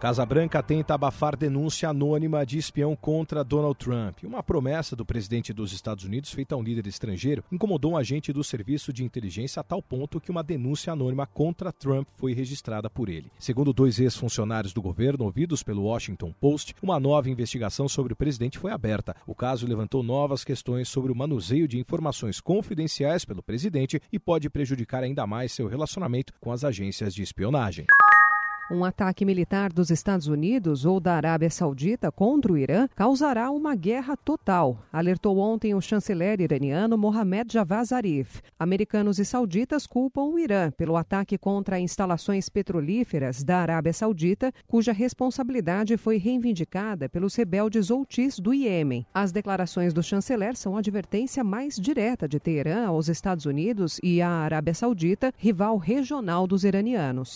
Casa 0.00 0.24
Branca 0.24 0.62
tenta 0.62 0.94
abafar 0.94 1.36
denúncia 1.36 1.88
anônima 1.88 2.46
de 2.46 2.56
espião 2.56 2.94
contra 2.94 3.42
Donald 3.42 3.76
Trump. 3.76 4.22
Uma 4.22 4.44
promessa 4.44 4.94
do 4.94 5.04
presidente 5.04 5.52
dos 5.52 5.72
Estados 5.72 6.04
Unidos 6.04 6.30
feita 6.30 6.54
a 6.54 6.58
um 6.58 6.62
líder 6.62 6.86
estrangeiro 6.86 7.42
incomodou 7.50 7.92
um 7.92 7.96
agente 7.96 8.32
do 8.32 8.44
serviço 8.44 8.92
de 8.92 9.02
inteligência 9.02 9.58
a 9.58 9.64
tal 9.64 9.82
ponto 9.82 10.20
que 10.20 10.30
uma 10.30 10.44
denúncia 10.44 10.92
anônima 10.92 11.26
contra 11.26 11.72
Trump 11.72 12.06
foi 12.14 12.32
registrada 12.32 12.88
por 12.88 13.08
ele. 13.08 13.32
Segundo 13.40 13.72
dois 13.72 13.98
ex-funcionários 13.98 14.72
do 14.72 14.80
governo 14.80 15.24
ouvidos 15.24 15.64
pelo 15.64 15.82
Washington 15.82 16.32
Post, 16.40 16.76
uma 16.80 17.00
nova 17.00 17.28
investigação 17.28 17.88
sobre 17.88 18.12
o 18.12 18.16
presidente 18.16 18.56
foi 18.56 18.70
aberta. 18.70 19.16
O 19.26 19.34
caso 19.34 19.66
levantou 19.66 20.04
novas 20.04 20.44
questões 20.44 20.88
sobre 20.88 21.10
o 21.10 21.16
manuseio 21.16 21.66
de 21.66 21.76
informações 21.76 22.40
confidenciais 22.40 23.24
pelo 23.24 23.42
presidente 23.42 24.00
e 24.12 24.18
pode 24.20 24.48
prejudicar 24.48 25.02
ainda 25.02 25.26
mais 25.26 25.50
seu 25.50 25.66
relacionamento 25.66 26.32
com 26.40 26.52
as 26.52 26.62
agências 26.62 27.12
de 27.12 27.24
espionagem. 27.24 27.84
Um 28.70 28.84
ataque 28.84 29.24
militar 29.24 29.72
dos 29.72 29.88
Estados 29.88 30.26
Unidos 30.26 30.84
ou 30.84 31.00
da 31.00 31.14
Arábia 31.14 31.48
Saudita 31.48 32.12
contra 32.12 32.52
o 32.52 32.58
Irã 32.58 32.86
causará 32.94 33.50
uma 33.50 33.74
guerra 33.74 34.14
total, 34.14 34.84
alertou 34.92 35.38
ontem 35.38 35.74
o 35.74 35.80
chanceler 35.80 36.38
iraniano 36.38 36.98
Mohammad 36.98 37.50
Javad 37.50 37.86
Zarif. 37.86 38.42
Americanos 38.58 39.18
e 39.18 39.24
sauditas 39.24 39.86
culpam 39.86 40.24
o 40.24 40.38
Irã 40.38 40.70
pelo 40.70 40.98
ataque 40.98 41.38
contra 41.38 41.80
instalações 41.80 42.50
petrolíferas 42.50 43.42
da 43.42 43.56
Arábia 43.56 43.94
Saudita, 43.94 44.52
cuja 44.66 44.92
responsabilidade 44.92 45.96
foi 45.96 46.18
reivindicada 46.18 47.08
pelos 47.08 47.34
rebeldes 47.34 47.90
Houthis 47.90 48.38
do 48.38 48.52
Iêmen. 48.52 49.06
As 49.14 49.32
declarações 49.32 49.94
do 49.94 50.02
chanceler 50.02 50.54
são 50.56 50.76
a 50.76 50.80
advertência 50.80 51.42
mais 51.42 51.76
direta 51.76 52.28
de 52.28 52.38
Teherã 52.38 52.84
aos 52.84 53.08
Estados 53.08 53.46
Unidos 53.46 53.98
e 54.02 54.20
à 54.20 54.28
Arábia 54.28 54.74
Saudita, 54.74 55.32
rival 55.38 55.78
regional 55.78 56.46
dos 56.46 56.64
iranianos. 56.64 57.32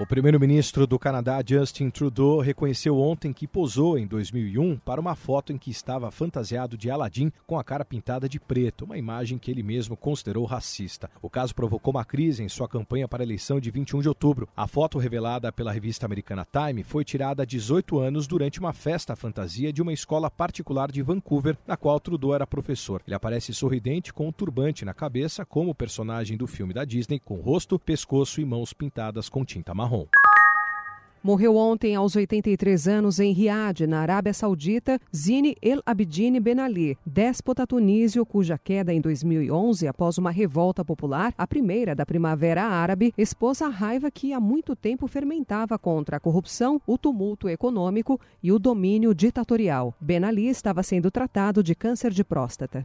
O 0.00 0.06
primeiro-ministro 0.06 0.86
do 0.86 0.98
Canadá, 0.98 1.42
Justin 1.46 1.90
Trudeau, 1.90 2.40
reconheceu 2.40 2.98
ontem 2.98 3.30
que 3.30 3.46
posou 3.46 3.98
em 3.98 4.06
2001 4.06 4.78
para 4.78 4.98
uma 4.98 5.14
foto 5.14 5.52
em 5.52 5.58
que 5.58 5.70
estava 5.70 6.10
fantasiado 6.10 6.78
de 6.78 6.90
Aladim 6.90 7.30
com 7.46 7.58
a 7.58 7.62
cara 7.62 7.84
pintada 7.84 8.26
de 8.26 8.40
preto, 8.40 8.86
uma 8.86 8.96
imagem 8.96 9.36
que 9.36 9.50
ele 9.50 9.62
mesmo 9.62 9.94
considerou 9.94 10.46
racista. 10.46 11.10
O 11.20 11.28
caso 11.28 11.54
provocou 11.54 11.92
uma 11.92 12.06
crise 12.06 12.42
em 12.42 12.48
sua 12.48 12.66
campanha 12.66 13.06
para 13.06 13.22
a 13.22 13.26
eleição 13.26 13.60
de 13.60 13.70
21 13.70 14.00
de 14.00 14.08
outubro. 14.08 14.48
A 14.56 14.66
foto 14.66 14.98
revelada 14.98 15.52
pela 15.52 15.70
revista 15.70 16.06
americana 16.06 16.46
Time 16.50 16.82
foi 16.82 17.04
tirada 17.04 17.42
há 17.42 17.46
18 17.46 17.98
anos 17.98 18.26
durante 18.26 18.60
uma 18.60 18.72
festa 18.72 19.14
fantasia 19.14 19.70
de 19.74 19.82
uma 19.82 19.92
escola 19.92 20.30
particular 20.30 20.90
de 20.90 21.02
Vancouver, 21.02 21.56
na 21.66 21.76
qual 21.76 22.00
Trudeau 22.00 22.34
era 22.34 22.46
professor. 22.46 23.02
Ele 23.06 23.14
aparece 23.14 23.52
sorridente 23.52 24.10
com 24.10 24.26
um 24.26 24.32
turbante 24.32 24.86
na 24.86 24.94
cabeça, 24.94 25.44
como 25.44 25.70
o 25.70 25.74
personagem 25.74 26.38
do 26.38 26.46
filme 26.46 26.72
da 26.72 26.86
Disney, 26.86 27.20
com 27.20 27.36
rosto, 27.36 27.78
pescoço 27.78 28.40
e 28.40 28.44
mãos 28.44 28.72
pintadas 28.72 29.28
com 29.28 29.44
tinta 29.44 29.74
marrom. 29.82 30.06
Morreu 31.24 31.54
ontem, 31.54 31.94
aos 31.94 32.16
83 32.16 32.88
anos, 32.88 33.20
em 33.20 33.32
Riad, 33.32 33.86
na 33.86 34.00
Arábia 34.00 34.34
Saudita, 34.34 35.00
Zine 35.14 35.56
El 35.62 35.80
Abidine 35.86 36.40
Ben 36.40 36.58
Ali, 36.58 36.98
déspota 37.06 37.64
tunísio 37.64 38.26
cuja 38.26 38.58
queda 38.58 38.92
em 38.92 39.00
2011 39.00 39.86
após 39.86 40.18
uma 40.18 40.32
revolta 40.32 40.84
popular, 40.84 41.32
a 41.38 41.46
primeira 41.46 41.94
da 41.94 42.04
Primavera 42.04 42.64
Árabe, 42.64 43.14
expôs 43.16 43.62
a 43.62 43.68
raiva 43.68 44.10
que 44.10 44.32
há 44.32 44.40
muito 44.40 44.74
tempo 44.74 45.06
fermentava 45.06 45.78
contra 45.78 46.16
a 46.16 46.20
corrupção, 46.20 46.82
o 46.84 46.98
tumulto 46.98 47.48
econômico 47.48 48.20
e 48.42 48.50
o 48.50 48.58
domínio 48.58 49.14
ditatorial. 49.14 49.94
Ben 50.00 50.24
Ali 50.24 50.48
estava 50.48 50.82
sendo 50.82 51.08
tratado 51.08 51.62
de 51.62 51.76
câncer 51.76 52.10
de 52.10 52.24
próstata. 52.24 52.84